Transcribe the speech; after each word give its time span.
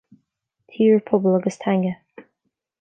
Tír, 0.69 0.95
Pobal 1.09 1.35
agus 1.37 1.57
Teanga 1.61 1.93